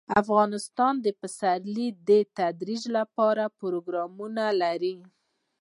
افغانستان 0.21 0.93
د 1.05 1.07
پسرلی 1.19 1.87
د 2.09 2.09
ترویج 2.37 2.83
لپاره 2.97 3.43
پروګرامونه 3.59 4.45
لري. 4.61 4.95